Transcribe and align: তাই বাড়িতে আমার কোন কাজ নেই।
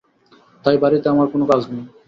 তাই 0.65 0.77
বাড়িতে 0.77 1.07
আমার 1.09 1.27
কোন 1.33 1.41
কাজ 1.51 1.61
নেই। 1.71 1.83